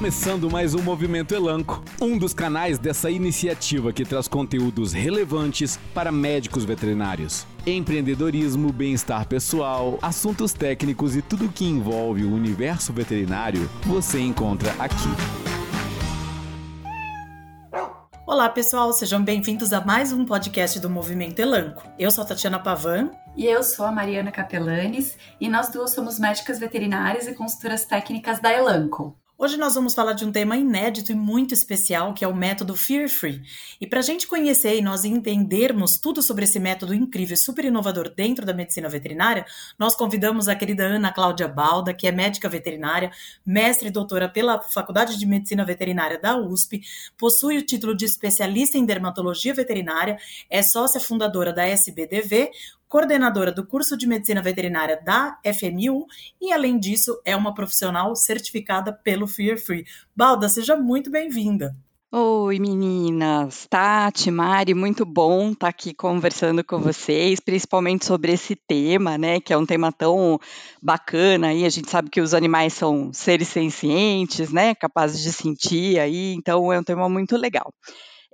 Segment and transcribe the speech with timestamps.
[0.00, 6.10] começando mais um Movimento Elanco, um dos canais dessa iniciativa que traz conteúdos relevantes para
[6.10, 7.46] médicos veterinários.
[7.66, 15.10] Empreendedorismo, bem-estar pessoal, assuntos técnicos e tudo que envolve o universo veterinário você encontra aqui.
[18.26, 21.82] Olá, pessoal, sejam bem-vindos a mais um podcast do Movimento Elanco.
[21.98, 23.10] Eu sou a Tatiana Pavan.
[23.36, 28.40] E eu sou a Mariana Capelanes, e nós duas somos médicas veterinárias e consultoras técnicas
[28.40, 29.19] da Elanco.
[29.42, 32.76] Hoje nós vamos falar de um tema inédito e muito especial, que é o método
[32.76, 33.40] Fear Free.
[33.80, 37.64] E para a gente conhecer e nós entendermos tudo sobre esse método incrível e super
[37.64, 39.46] inovador dentro da medicina veterinária,
[39.78, 43.10] nós convidamos a querida Ana Cláudia Balda, que é médica veterinária,
[43.42, 46.82] mestre e doutora pela Faculdade de Medicina Veterinária da USP,
[47.16, 50.18] possui o título de especialista em dermatologia veterinária,
[50.50, 52.50] é sócia fundadora da SBDV,
[52.90, 56.06] coordenadora do curso de medicina veterinária da FMU
[56.40, 59.86] e, além disso, é uma profissional certificada pelo Fear Free.
[60.14, 61.74] Balda, seja muito bem-vinda.
[62.12, 63.68] Oi, meninas.
[63.70, 69.52] Tati, Mari, muito bom estar aqui conversando com vocês, principalmente sobre esse tema, né, que
[69.52, 70.40] é um tema tão
[70.82, 71.64] bacana aí.
[71.64, 76.72] A gente sabe que os animais são seres sencientes, né, capazes de sentir aí, então
[76.72, 77.72] é um tema muito legal.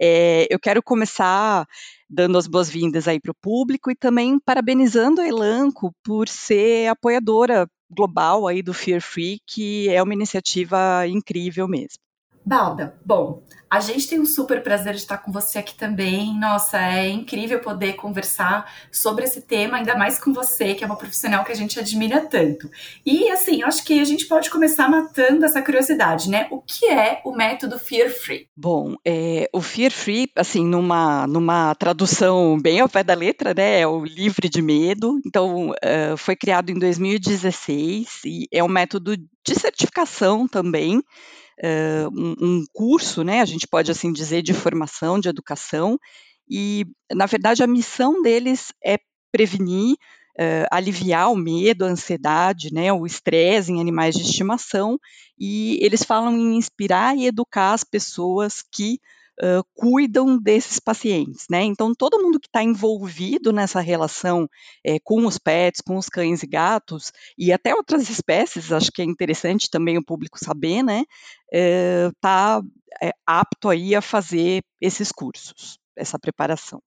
[0.00, 1.66] É, eu quero começar
[2.08, 7.68] dando as boas-vindas aí para o público e também parabenizando a Elanco por ser apoiadora
[7.90, 12.05] global aí do Fear Free, que é uma iniciativa incrível mesmo.
[12.46, 16.38] Balda, bom, a gente tem um super prazer de estar com você aqui também.
[16.38, 20.94] Nossa, é incrível poder conversar sobre esse tema, ainda mais com você, que é uma
[20.94, 22.70] profissional que a gente admira tanto.
[23.04, 26.46] E assim, acho que a gente pode começar matando essa curiosidade, né?
[26.52, 28.46] O que é o método Fear Free?
[28.56, 33.80] Bom, é, o Fear Free, assim, numa, numa tradução bem ao pé da letra, né?
[33.80, 35.20] É o livre de medo.
[35.26, 41.02] Então, uh, foi criado em 2016 e é um método de certificação também
[41.62, 45.98] uh, um, curso, né, a gente pode assim dizer, de formação, de educação,
[46.48, 48.98] e, na verdade, a missão deles é
[49.32, 49.94] prevenir,
[50.38, 54.98] uh, aliviar o medo, a ansiedade, né, o estresse em animais de estimação,
[55.38, 58.98] e eles falam em inspirar e educar as pessoas que
[59.74, 61.62] cuidam desses pacientes, né?
[61.62, 64.48] Então, todo mundo que está envolvido nessa relação
[64.84, 69.02] é, com os pets, com os cães e gatos, e até outras espécies, acho que
[69.02, 71.04] é interessante também o público saber, né?
[71.52, 72.62] Está
[73.02, 76.80] é, apto aí a fazer esses cursos, essa preparação.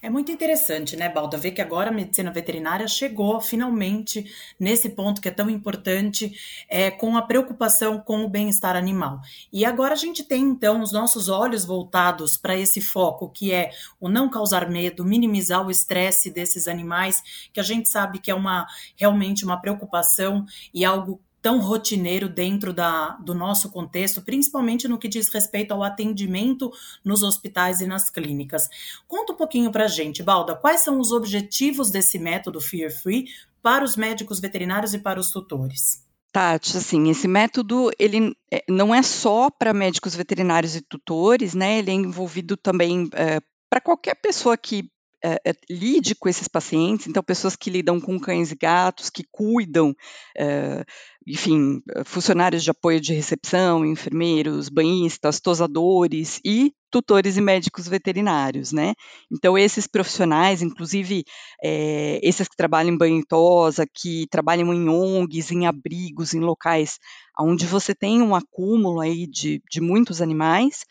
[0.00, 5.20] É muito interessante, né, Balda, ver que agora a medicina veterinária chegou finalmente nesse ponto
[5.20, 6.32] que é tão importante,
[6.68, 9.20] é, com a preocupação com o bem-estar animal.
[9.52, 13.72] E agora a gente tem, então, os nossos olhos voltados para esse foco, que é
[14.00, 17.20] o não causar medo, minimizar o estresse desses animais,
[17.52, 22.72] que a gente sabe que é uma realmente uma preocupação e algo tão rotineiro dentro
[22.72, 26.70] da, do nosso contexto, principalmente no que diz respeito ao atendimento
[27.04, 28.68] nos hospitais e nas clínicas.
[29.06, 33.26] Conta um pouquinho para a gente, Balda, quais são os objetivos desse método Fear Free
[33.62, 36.06] para os médicos veterinários e para os tutores?
[36.32, 41.78] Tati, assim, esse método ele é, não é só para médicos veterinários e tutores, né?
[41.78, 43.40] Ele é envolvido também é,
[43.70, 44.90] para qualquer pessoa que
[45.24, 49.24] é, é, lide com esses pacientes, então pessoas que lidam com cães e gatos, que
[49.30, 49.94] cuidam,
[50.36, 50.84] é,
[51.28, 58.94] enfim, funcionários de apoio de recepção, enfermeiros, banhistas, tosadores e tutores e médicos veterinários, né?
[59.30, 61.24] Então esses profissionais, inclusive
[61.62, 66.98] é, esses que trabalham em banho tosa, que trabalham em ONGs, em abrigos, em locais
[67.38, 70.84] onde você tem um acúmulo aí de, de muitos animais,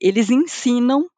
[0.00, 1.08] eles ensinam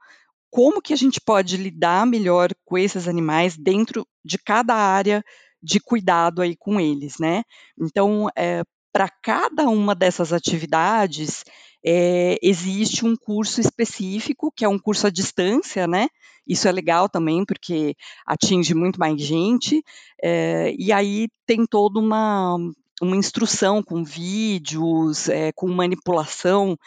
[0.50, 5.22] como que a gente pode lidar melhor com esses animais dentro de cada área
[5.66, 7.42] de cuidado aí com eles, né?
[7.76, 8.62] Então, é,
[8.92, 11.44] para cada uma dessas atividades,
[11.84, 16.06] é, existe um curso específico, que é um curso à distância, né?
[16.46, 19.82] Isso é legal também, porque atinge muito mais gente,
[20.22, 22.56] é, e aí tem toda uma,
[23.02, 26.78] uma instrução com vídeos, é, com manipulação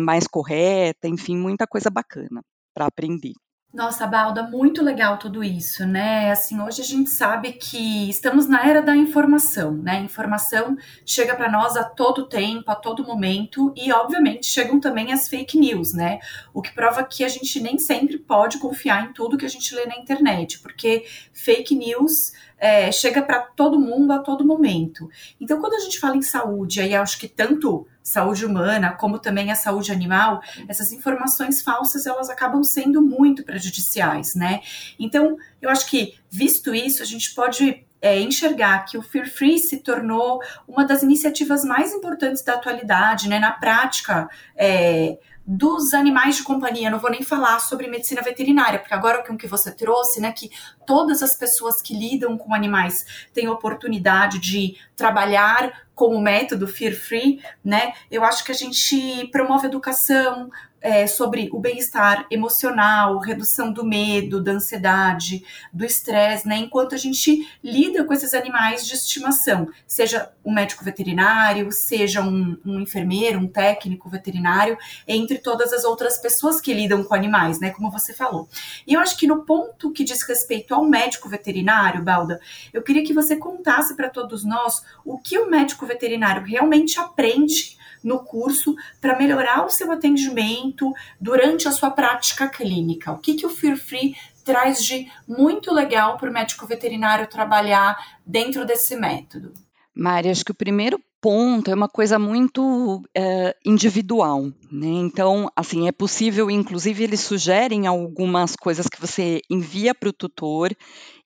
[0.00, 2.40] mais correta, enfim, muita coisa bacana
[2.72, 3.32] para aprender.
[3.72, 6.30] Nossa, Balda, muito legal tudo isso, né?
[6.30, 10.00] Assim, hoje a gente sabe que estamos na era da informação, né?
[10.00, 10.74] informação
[11.04, 15.58] chega para nós a todo tempo, a todo momento, e obviamente chegam também as fake
[15.58, 16.18] news, né?
[16.54, 19.74] O que prova que a gente nem sempre pode confiar em tudo que a gente
[19.74, 21.04] lê na internet, porque
[21.34, 25.10] fake news é, chega para todo mundo a todo momento.
[25.38, 29.50] Então, quando a gente fala em saúde, aí acho que tanto saúde humana, como também
[29.50, 34.60] a saúde animal, essas informações falsas elas acabam sendo muito prejudiciais, né?
[34.98, 39.58] Então, eu acho que visto isso, a gente pode é, enxergar que o Fear Free
[39.58, 43.38] se tornou uma das iniciativas mais importantes da atualidade, né?
[43.38, 45.18] Na prática, é,
[45.50, 46.90] dos animais de companhia.
[46.90, 50.30] Não vou nem falar sobre medicina veterinária, porque agora com o que você trouxe, né,
[50.30, 50.50] que
[50.86, 56.94] todas as pessoas que lidam com animais têm oportunidade de trabalhar com o método Fear
[56.94, 57.92] Free, né?
[58.08, 60.48] Eu acho que a gente promove educação,
[60.80, 66.56] é, sobre o bem-estar emocional, redução do medo, da ansiedade, do estresse, né?
[66.56, 72.56] Enquanto a gente lida com esses animais de estimação, seja um médico veterinário, seja um,
[72.64, 77.70] um enfermeiro, um técnico veterinário, entre todas as outras pessoas que lidam com animais, né?
[77.70, 78.48] Como você falou.
[78.86, 82.40] E eu acho que no ponto que diz respeito ao médico veterinário, Balda,
[82.72, 87.76] eu queria que você contasse para todos nós o que o médico veterinário realmente aprende
[88.04, 93.10] no curso para melhorar o seu atendimento durante a sua prática clínica?
[93.10, 94.14] O que, que o Fear Free
[94.44, 99.52] traz de muito legal para o médico veterinário trabalhar dentro desse método?
[99.94, 104.86] Mari, acho que o primeiro ponto é uma coisa muito é, individual, né?
[104.86, 110.70] Então, assim, é possível, inclusive, eles sugerem algumas coisas que você envia para o tutor,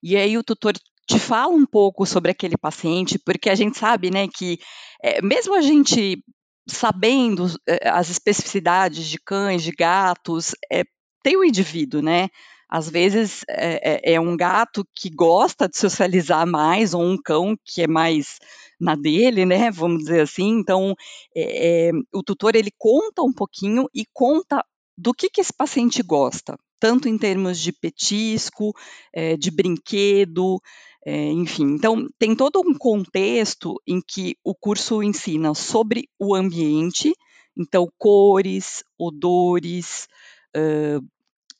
[0.01, 0.73] e aí o tutor
[1.07, 4.59] te fala um pouco sobre aquele paciente, porque a gente sabe, né, que
[5.03, 6.23] é, mesmo a gente
[6.67, 10.83] sabendo eh, as especificidades de cães, de gatos, é,
[11.21, 12.29] tem o indivíduo, né?
[12.69, 17.83] Às vezes é, é, um gato que gosta de socializar mais, ou um cão que
[17.83, 18.39] é mais
[18.79, 19.69] na dele, né?
[19.71, 20.59] Vamos dizer assim.
[20.59, 20.95] Então,
[21.35, 24.63] é, o tutor ele conta um pouquinho e conta
[24.97, 28.73] do que, que esse paciente gosta, tanto em termos de petisco,
[29.13, 30.59] é, de brinquedo,
[31.05, 37.13] é, enfim, então tem todo um contexto em que o curso ensina sobre o ambiente,
[37.57, 40.09] então cores, odores,
[40.57, 41.01] uh,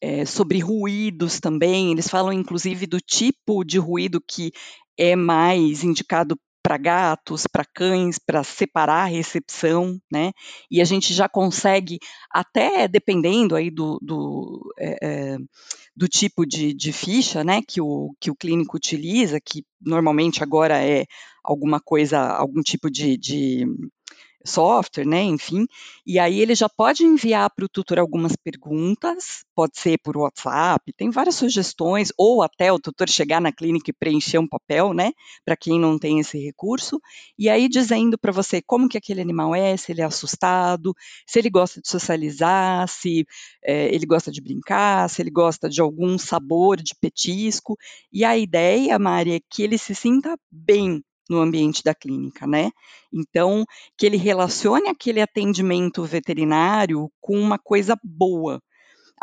[0.02, 1.94] é, sobre ruídos também.
[1.94, 4.52] Eles falam inclusive do tipo de ruído que
[4.98, 10.32] é mais indicado para gatos, para cães, para separar a recepção, né?
[10.72, 12.00] E a gente já consegue,
[12.32, 15.38] até dependendo aí do, do, é, é,
[15.96, 20.82] do tipo de, de, ficha, né, que o, que o clínico utiliza, que normalmente agora
[20.82, 21.06] é
[21.44, 23.68] alguma coisa, algum tipo de, de
[24.46, 25.66] software, né, enfim,
[26.06, 30.92] e aí ele já pode enviar para o tutor algumas perguntas, pode ser por WhatsApp,
[30.94, 35.12] tem várias sugestões, ou até o tutor chegar na clínica e preencher um papel, né,
[35.46, 37.00] para quem não tem esse recurso,
[37.38, 40.94] e aí dizendo para você como que aquele animal é, se ele é assustado,
[41.28, 43.26] se ele gosta de socializar, se
[43.64, 47.78] é, ele gosta de brincar, se ele gosta de algum sabor de petisco,
[48.12, 52.72] e a ideia, Mari, é que ele se sinta bem no ambiente da clínica, né?
[53.12, 53.66] Então,
[53.98, 58.62] que ele relacione aquele atendimento veterinário com uma coisa boa.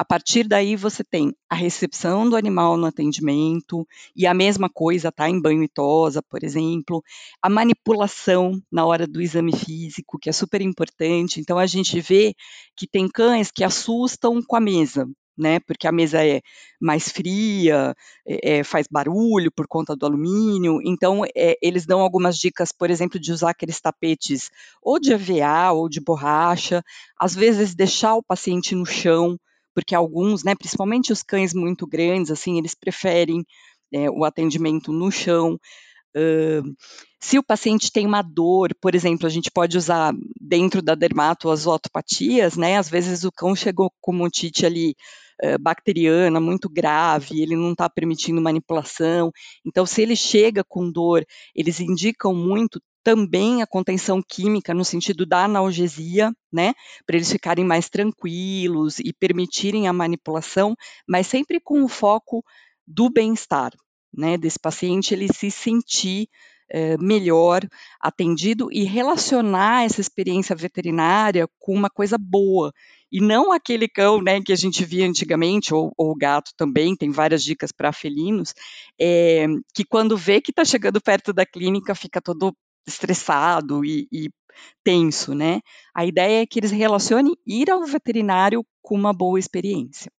[0.00, 3.86] A partir daí você tem a recepção do animal no atendimento
[4.16, 5.28] e a mesma coisa, tá?
[5.28, 7.02] Em banho e tosa, por exemplo,
[7.42, 11.38] a manipulação na hora do exame físico, que é super importante.
[11.38, 12.34] Então a gente vê
[12.74, 15.06] que tem cães que assustam com a mesa,
[15.40, 15.58] né?
[15.60, 16.40] Porque a mesa é
[16.80, 17.94] mais fria,
[18.26, 20.78] é, é, faz barulho por conta do alumínio.
[20.84, 24.50] Então, é, eles dão algumas dicas, por exemplo, de usar aqueles tapetes
[24.82, 26.82] ou de EVA ou de borracha,
[27.18, 29.38] às vezes deixar o paciente no chão,
[29.74, 33.44] porque alguns, né, principalmente os cães muito grandes, assim, eles preferem
[33.92, 35.58] é, o atendimento no chão.
[36.16, 36.74] Uh,
[37.20, 41.50] se o paciente tem uma dor, por exemplo, a gente pode usar dentro da dermato
[41.50, 42.78] as otopatias, né?
[42.78, 44.96] Às vezes o cão chegou com otite ali
[45.60, 49.32] bacteriana muito grave, ele não está permitindo manipulação.
[49.64, 55.24] Então, se ele chega com dor, eles indicam muito também a contenção química no sentido
[55.24, 56.74] da analgesia, né,
[57.06, 60.74] para eles ficarem mais tranquilos e permitirem a manipulação,
[61.08, 62.44] mas sempre com o foco
[62.86, 63.72] do bem-estar,
[64.12, 66.28] né, desse paciente ele se sentir
[66.70, 67.62] é, melhor
[68.00, 72.72] atendido e relacionar essa experiência veterinária com uma coisa boa
[73.12, 77.10] e não aquele cão, né, que a gente via antigamente ou, o gato também tem
[77.10, 78.54] várias dicas para felinos,
[79.00, 82.54] é, que quando vê que está chegando perto da clínica fica todo
[82.86, 84.30] estressado e, e
[84.84, 85.60] tenso, né?
[85.94, 90.10] A ideia é que eles relacionem ir ao veterinário com uma boa experiência.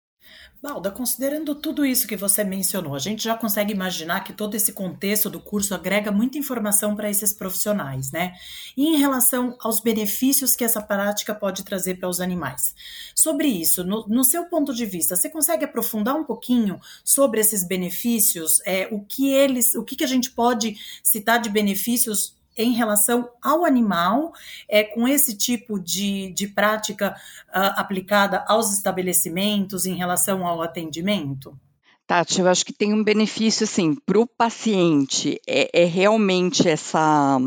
[0.61, 4.71] Balda, considerando tudo isso que você mencionou, a gente já consegue imaginar que todo esse
[4.73, 8.33] contexto do curso agrega muita informação para esses profissionais, né?
[8.77, 12.75] E em relação aos benefícios que essa prática pode trazer para os animais.
[13.15, 17.63] Sobre isso, no, no, seu ponto de vista, você consegue aprofundar um pouquinho sobre esses
[17.63, 18.61] benefícios?
[18.63, 23.29] É, o que eles, o que, que a gente pode citar de benefícios em relação
[23.41, 24.33] ao animal,
[24.67, 27.15] é, com esse tipo de, de prática
[27.49, 31.57] uh, aplicada aos estabelecimentos em relação ao atendimento?
[32.05, 37.39] Tati, eu acho que tem um benefício, assim, para o paciente, é, é realmente essa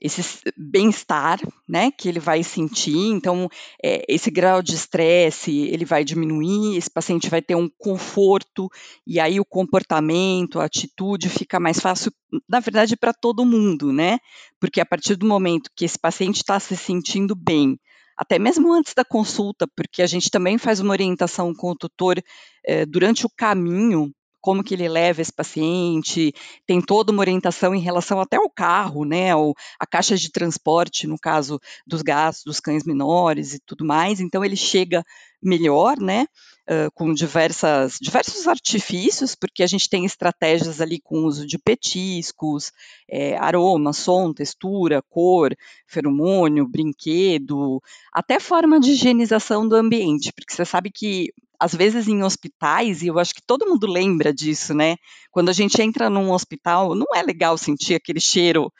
[0.00, 2.96] esse bem-estar, né, que ele vai sentir.
[2.96, 3.48] Então,
[3.82, 8.68] é, esse grau de estresse ele vai diminuir, esse paciente vai ter um conforto
[9.06, 12.12] e aí o comportamento, a atitude fica mais fácil,
[12.48, 14.18] na verdade, para todo mundo, né?
[14.60, 17.78] Porque a partir do momento que esse paciente está se sentindo bem,
[18.16, 22.20] até mesmo antes da consulta, porque a gente também faz uma orientação com o tutor
[22.64, 26.32] é, durante o caminho como que ele leva esse paciente,
[26.66, 31.06] tem toda uma orientação em relação até ao carro, né, ou a caixa de transporte,
[31.06, 35.04] no caso dos gastos dos cães menores e tudo mais, então ele chega
[35.42, 36.26] melhor, né,
[36.68, 42.72] uh, com diversas, diversos artifícios, porque a gente tem estratégias ali com uso de petiscos,
[43.08, 50.64] é, aroma, som, textura, cor, feromônio, brinquedo, até forma de higienização do ambiente, porque você
[50.64, 54.96] sabe que às vezes em hospitais, e eu acho que todo mundo lembra disso, né?
[55.30, 58.72] Quando a gente entra num hospital, não é legal sentir aquele cheiro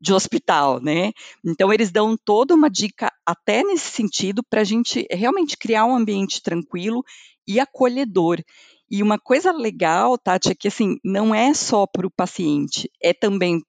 [0.00, 1.12] de hospital, né?
[1.44, 5.94] Então eles dão toda uma dica até nesse sentido para a gente realmente criar um
[5.94, 7.02] ambiente tranquilo
[7.46, 8.42] e acolhedor.
[8.90, 13.12] E uma coisa legal, Tati, é que assim não é só para o paciente, é
[13.12, 13.62] também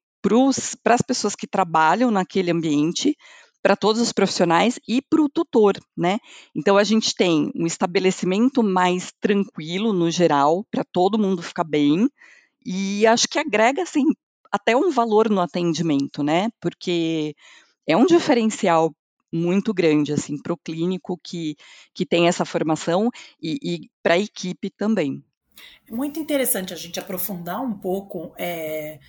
[0.83, 3.15] para as pessoas que trabalham naquele ambiente,
[3.61, 6.19] para todos os profissionais e para o tutor, né?
[6.55, 12.09] Então a gente tem um estabelecimento mais tranquilo no geral, para todo mundo ficar bem,
[12.65, 14.05] e acho que agrega assim
[14.51, 16.49] até um valor no atendimento, né?
[16.59, 17.35] Porque
[17.87, 18.93] é um diferencial
[19.31, 21.55] muito grande assim para o clínico que,
[21.93, 23.09] que tem essa formação
[23.41, 25.23] e, e para a equipe também.
[25.87, 28.99] É muito interessante a gente aprofundar um pouco é,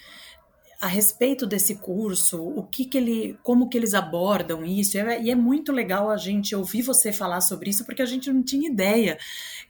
[0.80, 5.34] a respeito desse curso, o que, que ele, como que eles abordam isso, e é
[5.34, 9.18] muito legal a gente ouvir você falar sobre isso, porque a gente não tinha ideia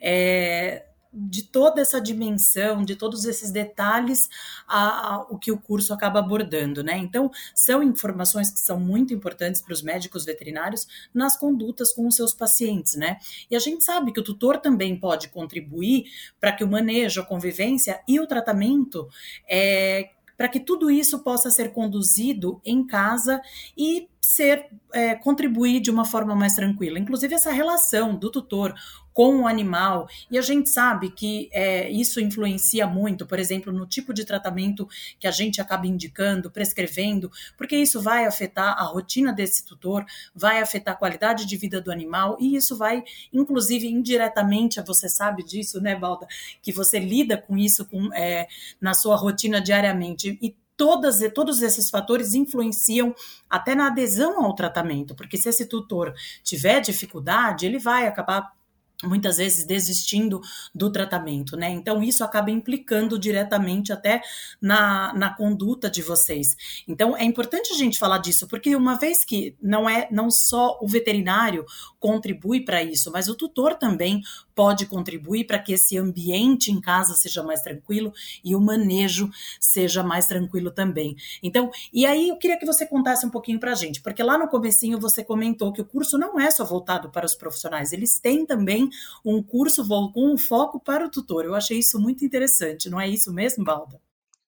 [0.00, 4.28] é, de toda essa dimensão, de todos esses detalhes,
[4.68, 6.96] a, a, o que o curso acaba abordando, né?
[6.96, 12.14] Então, são informações que são muito importantes para os médicos veterinários nas condutas com os
[12.14, 13.18] seus pacientes, né?
[13.50, 16.04] E a gente sabe que o tutor também pode contribuir
[16.40, 19.08] para que o manejo, a convivência e o tratamento
[19.48, 23.42] é, para que tudo isso possa ser conduzido em casa
[23.76, 26.98] e ser é, contribuir de uma forma mais tranquila.
[26.98, 28.74] Inclusive essa relação do tutor
[29.20, 30.08] com o animal.
[30.30, 34.88] E a gente sabe que é, isso influencia muito, por exemplo, no tipo de tratamento
[35.18, 40.62] que a gente acaba indicando, prescrevendo, porque isso vai afetar a rotina desse tutor, vai
[40.62, 45.82] afetar a qualidade de vida do animal, e isso vai, inclusive, indiretamente, você sabe disso,
[45.82, 46.26] né, Balda,
[46.62, 48.48] que você lida com isso com, é,
[48.80, 50.38] na sua rotina diariamente.
[50.40, 53.14] E todas, todos esses fatores influenciam
[53.50, 58.58] até na adesão ao tratamento, porque se esse tutor tiver dificuldade, ele vai acabar
[59.02, 60.40] muitas vezes desistindo
[60.74, 61.70] do tratamento, né?
[61.70, 64.22] Então isso acaba implicando diretamente até
[64.60, 66.56] na, na conduta de vocês.
[66.86, 70.78] Então é importante a gente falar disso, porque uma vez que não é não só
[70.80, 71.64] o veterinário
[71.98, 74.20] contribui para isso, mas o tutor também
[74.60, 78.12] pode contribuir para que esse ambiente em casa seja mais tranquilo
[78.44, 81.16] e o manejo seja mais tranquilo também.
[81.42, 84.36] Então, e aí eu queria que você contasse um pouquinho para a gente, porque lá
[84.36, 88.20] no comecinho você comentou que o curso não é só voltado para os profissionais, eles
[88.20, 88.90] têm também
[89.24, 91.46] um curso com um foco para o tutor.
[91.46, 93.98] Eu achei isso muito interessante, não é isso mesmo, Balda?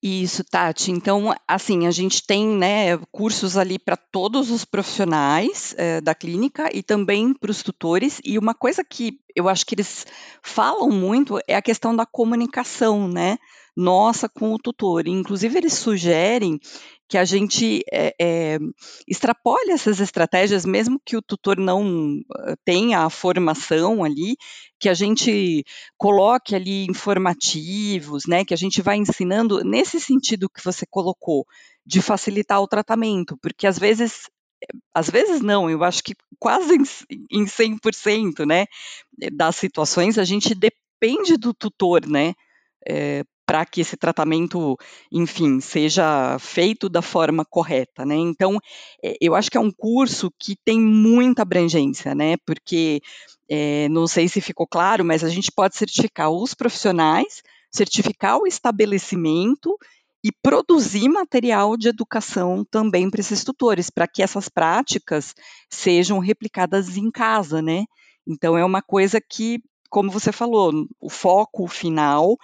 [0.03, 0.91] Isso, Tati.
[0.91, 6.69] Então, assim, a gente tem né, cursos ali para todos os profissionais é, da clínica
[6.75, 8.21] e também para os tutores.
[8.25, 10.05] E uma coisa que eu acho que eles
[10.43, 13.39] falam muito é a questão da comunicação, né?
[13.77, 15.07] Nossa com o tutor.
[15.07, 16.59] Inclusive, eles sugerem
[17.13, 18.59] que a gente é, é,
[19.07, 24.35] extrapole essas estratégias, mesmo que o tutor não eh, tenha a formação ali,
[24.81, 25.63] que a gente
[25.99, 31.45] coloque ali informativos, né, que a gente vai ensinando nesse sentido que você colocou,
[31.85, 34.23] de facilitar o tratamento, porque às vezes
[34.95, 36.79] às vezes não, eu acho que quase
[37.31, 38.65] em 100%, né,
[39.35, 42.33] das situações a gente depende do tutor, né,
[42.89, 44.79] é, para que esse tratamento,
[45.13, 48.15] enfim, seja feito da forma correta, né?
[48.15, 48.59] Então,
[49.05, 52.39] é, eu acho que é um curso que tem muita abrangência, né?
[52.47, 53.03] Porque
[53.51, 58.47] é, não sei se ficou claro, mas a gente pode certificar os profissionais, certificar o
[58.47, 59.77] estabelecimento
[60.25, 65.35] e produzir material de educação também para esses tutores, para que essas práticas
[65.69, 67.85] sejam replicadas em casa, né?
[68.27, 69.59] Então é uma coisa que,
[69.91, 72.39] como você falou, o foco final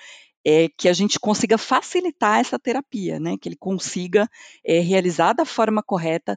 [0.49, 3.37] é que a gente consiga facilitar essa terapia, né?
[3.37, 4.27] Que ele consiga
[4.65, 6.35] é, realizar da forma correta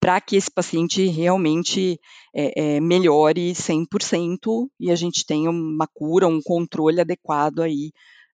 [0.00, 1.98] para que esse paciente realmente
[2.32, 7.90] é, é, melhore 100% e a gente tenha uma cura, um controle adequado aí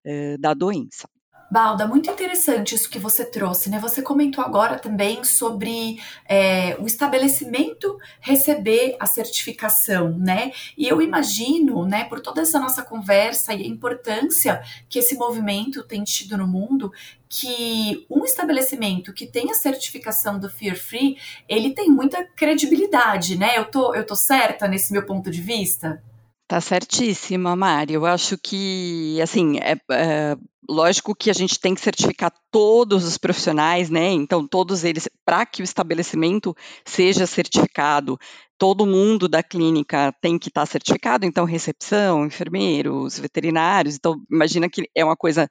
[0.07, 1.09] uh, da doença.
[1.55, 3.79] Balda, muito interessante isso que você trouxe, né?
[3.79, 10.51] Você comentou agora também sobre é, o estabelecimento receber a certificação, né?
[10.77, 15.85] E eu imagino, né, por toda essa nossa conversa e a importância que esse movimento
[15.85, 16.93] tem tido no mundo,
[17.29, 21.17] que um estabelecimento que tem a certificação do Fear Free,
[21.49, 23.57] ele tem muita credibilidade, né?
[23.57, 26.03] Eu tô, eu tô certa nesse meu ponto de vista?
[26.47, 27.95] Tá certíssima, Mari.
[27.95, 30.37] Eu acho que, assim, é, é,
[30.69, 34.11] lógico que a gente tem que certificar todos os profissionais, né?
[34.11, 38.19] Então, todos eles, para que o estabelecimento seja certificado,
[38.59, 41.25] todo mundo da clínica tem que estar tá certificado.
[41.25, 43.97] Então, recepção, enfermeiros, veterinários.
[43.97, 45.49] Então, imagina que é uma coisa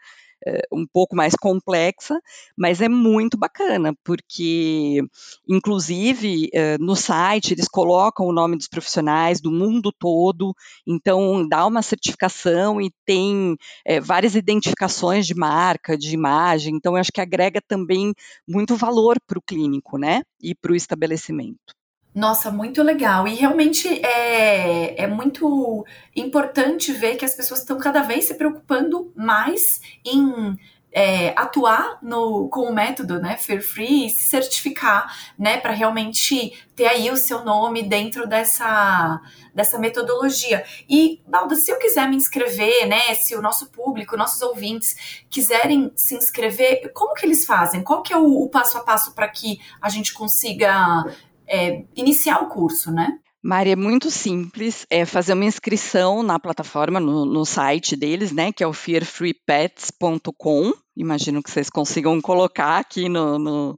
[0.71, 2.19] um pouco mais complexa,
[2.57, 5.01] mas é muito bacana, porque,
[5.47, 10.53] inclusive, eh, no site eles colocam o nome dos profissionais do mundo todo,
[10.87, 16.99] então dá uma certificação e tem é, várias identificações de marca, de imagem, então eu
[16.99, 18.13] acho que agrega também
[18.47, 21.82] muito valor para o clínico, né, e para o estabelecimento.
[22.13, 23.27] Nossa, muito legal.
[23.27, 29.11] E realmente é, é muito importante ver que as pessoas estão cada vez se preocupando
[29.15, 30.55] mais em
[30.93, 36.53] é, atuar no, com o método, né, Fear Free, e se certificar, né, para realmente
[36.75, 39.19] ter aí o seu nome dentro dessa,
[39.55, 40.63] dessa metodologia.
[40.87, 45.91] E, Balda, se eu quiser me inscrever, né, se o nosso público, nossos ouvintes quiserem
[45.95, 47.83] se inscrever, como que eles fazem?
[47.83, 51.03] Qual que é o, o passo a passo para que a gente consiga
[51.47, 53.19] é, iniciar o curso, né?
[53.45, 58.53] Mari, é muito simples, é fazer uma inscrição na plataforma, no, no site deles, né,
[58.53, 63.77] que é o fearfreepets.com, imagino que vocês consigam colocar aqui no, no,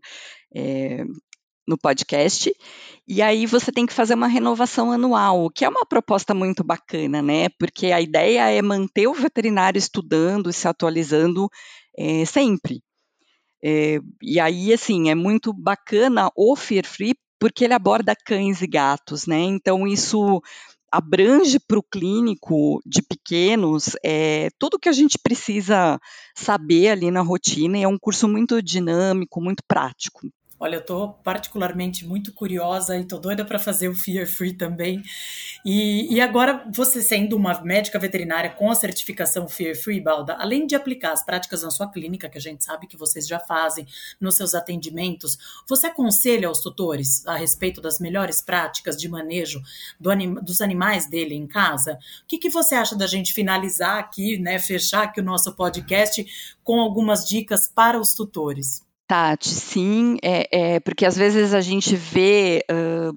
[0.55, 1.03] é,
[1.67, 2.55] no podcast,
[3.07, 7.24] e aí você tem que fazer uma renovação anual, que é uma proposta muito bacana,
[7.24, 11.50] né, porque a ideia é manter o veterinário estudando e se atualizando
[11.98, 12.84] é, sempre.
[13.63, 18.68] É, e aí, assim, é muito bacana o Fear Free porque ele aborda cães e
[18.68, 19.39] gatos, né?
[19.39, 20.42] Então isso
[20.91, 26.00] abrange para o clínico de pequenos é, tudo que a gente precisa
[26.34, 30.21] saber ali na rotina e é um curso muito dinâmico, muito prático.
[30.65, 35.04] Olha, eu estou particularmente muito curiosa e estou doida para fazer o Fear Free também.
[35.63, 40.65] E, e, agora, você sendo uma médica veterinária com a certificação Fear Free, Balda, além
[40.65, 43.86] de aplicar as práticas na sua clínica, que a gente sabe que vocês já fazem
[44.19, 45.38] nos seus atendimentos,
[45.69, 49.62] você aconselha aos tutores a respeito das melhores práticas de manejo
[49.99, 51.99] do anim, dos animais dele em casa?
[52.23, 56.25] O que, que você acha da gente finalizar aqui, né, fechar aqui o nosso podcast
[56.63, 58.85] com algumas dicas para os tutores?
[59.08, 63.15] Tati, sim, é, é, porque às vezes a gente vê uh,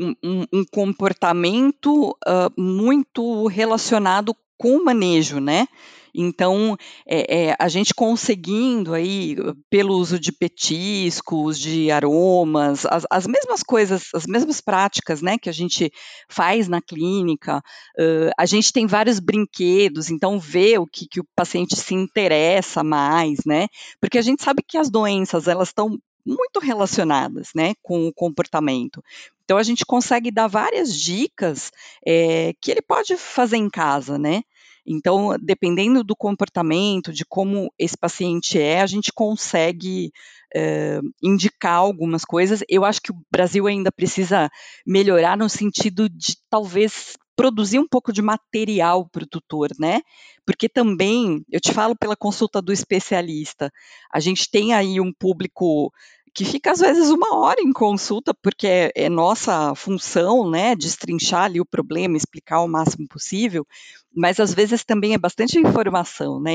[0.00, 5.66] um, um, comportamento uh, muito relacionado com o manejo, né?
[6.14, 9.36] Então, é, é, a gente conseguindo aí,
[9.68, 15.48] pelo uso de petiscos, de aromas, as, as, mesmas coisas, as mesmas práticas, né, que
[15.48, 15.90] a gente
[16.28, 17.58] faz na clínica,
[17.98, 22.84] uh, a gente tem vários brinquedos, então vê o que, que o paciente se interessa
[22.84, 23.66] mais, né,
[24.00, 29.02] porque a gente sabe que as doenças, elas estão muito relacionadas, né, com o comportamento.
[29.44, 31.70] Então a gente consegue dar várias dicas
[32.06, 34.42] é, que ele pode fazer em casa, né?
[34.86, 40.12] Então, dependendo do comportamento, de como esse paciente é, a gente consegue
[40.54, 42.62] é, indicar algumas coisas.
[42.68, 44.50] Eu acho que o Brasil ainda precisa
[44.86, 50.00] melhorar no sentido de talvez produzir um pouco de material para o tutor, né?
[50.46, 53.72] Porque também, eu te falo pela consulta do especialista,
[54.12, 55.90] a gente tem aí um público
[56.34, 61.44] que fica às vezes uma hora em consulta, porque é, é nossa função, né, destrinchar
[61.44, 63.64] ali o problema, explicar o máximo possível,
[64.12, 66.52] mas às vezes também é bastante informação, né,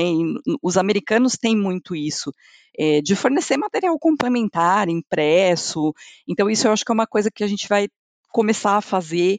[0.62, 2.30] os americanos têm muito isso,
[2.78, 5.94] é, de fornecer material complementar, impresso,
[6.28, 7.88] então isso eu acho que é uma coisa que a gente vai
[8.30, 9.38] começar a fazer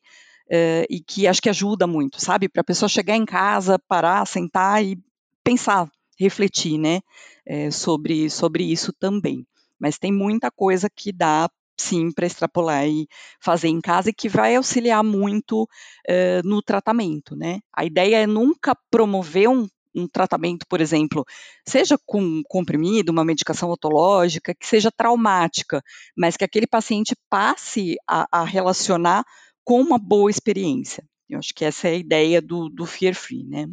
[0.50, 4.26] é, e que acho que ajuda muito, sabe, para a pessoa chegar em casa, parar,
[4.26, 4.98] sentar e
[5.44, 7.00] pensar, refletir, né,
[7.46, 9.46] é, sobre, sobre isso também
[9.82, 13.08] mas tem muita coisa que dá sim para extrapolar e
[13.40, 17.60] fazer em casa e que vai auxiliar muito uh, no tratamento, né?
[17.76, 21.26] A ideia é nunca promover um, um tratamento, por exemplo,
[21.68, 25.82] seja com comprimido, uma medicação otológica, que seja traumática,
[26.16, 29.26] mas que aquele paciente passe a, a relacionar
[29.64, 31.04] com uma boa experiência.
[31.30, 33.68] Eu acho que essa é a ideia do, do Fear Free, né?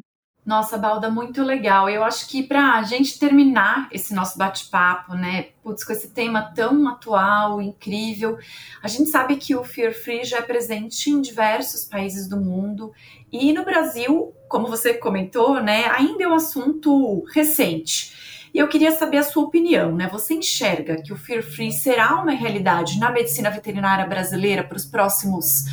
[0.48, 1.90] Nossa, Balda, muito legal.
[1.90, 6.40] Eu acho que para a gente terminar esse nosso bate-papo, né, putz, com esse tema
[6.40, 8.38] tão atual, incrível,
[8.82, 12.94] a gente sabe que o Fear Free já é presente em diversos países do mundo
[13.30, 18.48] e no Brasil, como você comentou, né, ainda é um assunto recente.
[18.54, 20.08] E eu queria saber a sua opinião, né?
[20.10, 24.86] Você enxerga que o Fear Free será uma realidade na medicina veterinária brasileira para os
[24.86, 25.64] próximos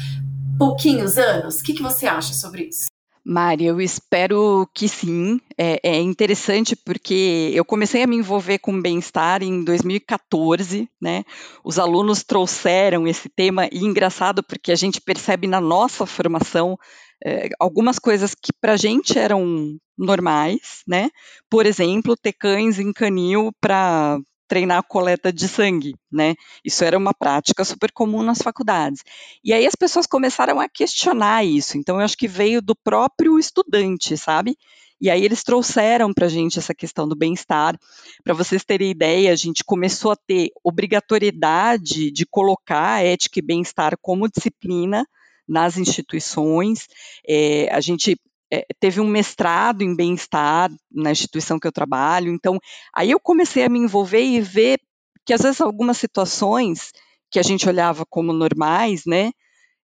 [0.59, 1.61] pouquinhos anos?
[1.61, 2.93] O que, que você acha sobre isso?
[3.27, 5.39] Mari, eu espero que sim.
[5.57, 11.23] É, é, interessante porque eu comecei a me envolver com bem-estar em 2014, né?
[11.63, 16.77] Os alunos trouxeram esse tema e engraçado porque a gente percebe na nossa formação
[17.25, 21.09] é, algumas coisas que para a gente eram normais, né?
[21.49, 26.35] Por exemplo, ter cães em canil para treinar a coleta de sangue, né?
[26.63, 29.01] Isso era uma prática super comum nas faculdades.
[29.43, 31.77] E aí as pessoas começaram a questionar isso.
[31.77, 34.57] Então eu acho que veio do próprio estudante, sabe?
[34.99, 37.77] E aí eles trouxeram para a gente essa questão do bem-estar.
[38.23, 43.97] Para vocês terem ideia, a gente começou a ter obrigatoriedade de colocar ética e bem-estar
[44.01, 45.05] como disciplina
[45.47, 46.87] nas instituições.
[47.27, 48.17] É, a gente
[48.51, 52.59] é, teve um mestrado em bem-estar na instituição que eu trabalho, então
[52.93, 54.79] aí eu comecei a me envolver e ver
[55.25, 56.91] que às vezes algumas situações
[57.31, 59.31] que a gente olhava como normais, né,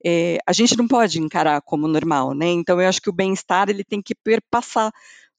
[0.04, 2.46] é, a gente não pode encarar como normal, né?
[2.46, 4.90] Então eu acho que o bem-estar ele tem que perpassar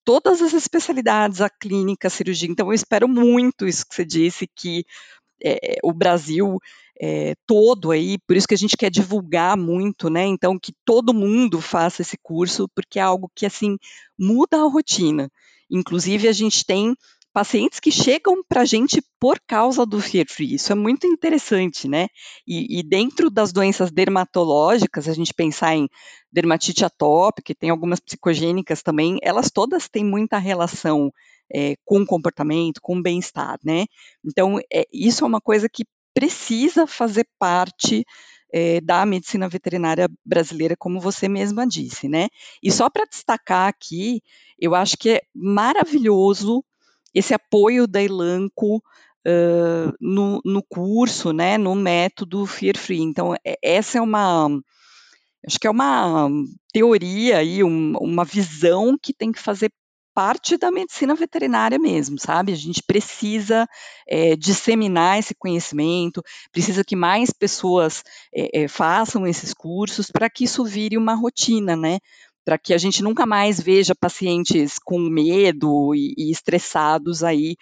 [0.06, 2.50] todas as especialidades, a clínica, a cirurgia.
[2.50, 4.86] Então eu espero muito isso que você disse que
[5.44, 6.60] é, o Brasil
[7.02, 10.24] é, todo aí, por isso que a gente quer divulgar muito, né?
[10.26, 13.76] Então, que todo mundo faça esse curso, porque é algo que, assim,
[14.18, 15.28] muda a rotina.
[15.70, 16.96] Inclusive, a gente tem
[17.34, 20.54] pacientes que chegam para a gente por causa do fear free.
[20.54, 22.08] Isso é muito interessante, né?
[22.46, 25.88] E, e, dentro das doenças dermatológicas, a gente pensar em
[26.32, 31.12] dermatite atópica, tem algumas psicogênicas também, elas todas têm muita relação
[31.54, 33.86] é, com comportamento, com bem-estar, né?
[34.24, 35.84] Então, é, isso é uma coisa que
[36.14, 38.06] precisa fazer parte
[38.54, 42.28] é, da medicina veterinária brasileira, como você mesma disse, né?
[42.62, 44.22] E só para destacar aqui,
[44.60, 46.64] eu acho que é maravilhoso
[47.14, 53.02] esse apoio da Elanco uh, no, no, curso, né, no método Fear Free.
[53.02, 54.48] Então, é, essa é uma,
[55.46, 56.30] acho que é uma
[56.74, 59.72] teoria aí, um, uma visão que tem que fazer
[60.14, 62.52] parte da medicina veterinária mesmo, sabe?
[62.52, 63.68] A gente precisa
[64.08, 66.22] é, disseminar esse conhecimento,
[66.52, 71.76] precisa que mais pessoas é, é, façam esses cursos para que isso vire uma rotina,
[71.76, 72.00] né?
[72.44, 77.56] Para que a gente nunca mais veja pacientes com medo e, e estressados aí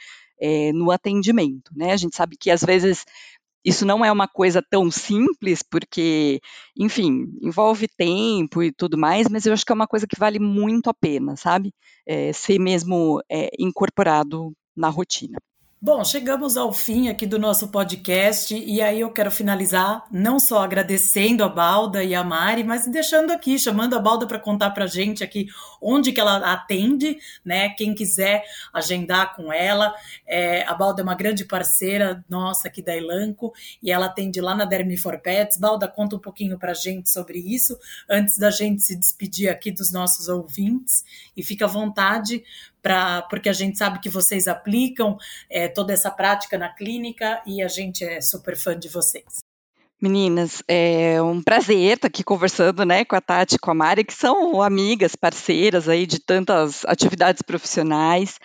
[0.74, 1.92] no atendimento, né?
[1.92, 3.04] A gente sabe que às vezes
[3.66, 6.40] isso não é uma coisa tão simples, porque,
[6.78, 10.40] enfim, envolve tempo e tudo mais, mas eu acho que é uma coisa que vale
[10.40, 11.74] muito a pena, sabe?
[12.08, 15.38] É, ser mesmo é, incorporado na rotina.
[15.82, 20.62] Bom, chegamos ao fim aqui do nosso podcast e aí eu quero finalizar não só
[20.62, 24.88] agradecendo a Balda e a Mari, mas deixando aqui, chamando a Balda para contar para
[24.88, 25.48] gente aqui
[25.82, 27.70] onde que ela atende, né?
[27.70, 29.96] Quem quiser agendar com ela.
[30.28, 34.54] É, a Balda é uma grande parceira nossa aqui da Elanco e ela atende lá
[34.54, 35.58] na Dermi for Pets.
[35.58, 39.94] Balda, conta um pouquinho para gente sobre isso antes da gente se despedir aqui dos
[39.94, 41.06] nossos ouvintes
[41.38, 42.44] e fica à vontade
[42.82, 45.18] Pra, porque a gente sabe que vocês aplicam
[45.50, 49.40] é, toda essa prática na clínica e a gente é super fã de vocês.
[50.02, 54.06] Meninas, é um prazer estar aqui conversando né, com a Tati e com a Mari,
[54.06, 58.40] que são amigas, parceiras aí de tantas atividades profissionais.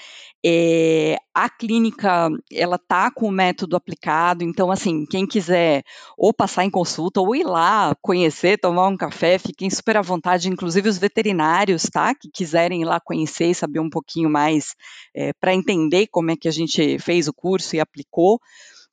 [0.47, 5.83] É, a clínica, ela tá com o método aplicado, então, assim, quem quiser
[6.19, 10.51] ou passar em consulta ou ir lá conhecer, tomar um café, fiquem super à vontade,
[10.51, 12.15] inclusive os veterinários, tá?
[12.15, 14.75] Que quiserem ir lá conhecer e saber um pouquinho mais
[15.15, 18.39] é, para entender como é que a gente fez o curso e aplicou.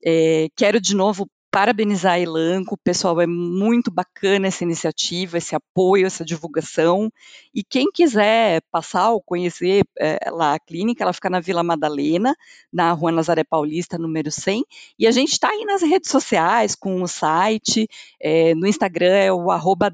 [0.06, 6.08] É, quero de novo parabenizar a Elanco, pessoal, é muito bacana essa iniciativa, esse apoio,
[6.08, 7.12] essa divulgação.
[7.54, 12.34] E quem quiser passar ou conhecer é, lá a clínica, ela fica na Vila Madalena,
[12.72, 14.64] na Rua Nazaré Paulista, número 100.
[14.98, 17.86] E a gente está aí nas redes sociais, com o site,
[18.22, 19.92] é, no Instagram é o arroba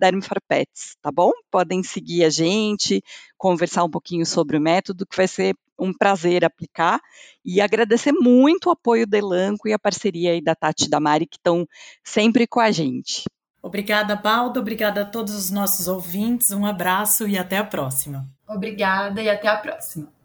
[1.01, 1.31] tá bom?
[1.49, 3.03] Podem seguir a gente,
[3.37, 6.99] conversar um pouquinho sobre o método, que vai ser um prazer aplicar
[7.45, 10.99] e agradecer muito o apoio da Elanco e a parceria aí da Tati e da
[10.99, 11.67] Mari, que estão
[12.03, 13.23] sempre com a gente.
[13.61, 14.59] Obrigada, Baldo.
[14.59, 16.51] Obrigada a todos os nossos ouvintes.
[16.51, 18.25] Um abraço e até a próxima.
[18.47, 20.16] Obrigada e até a próxima.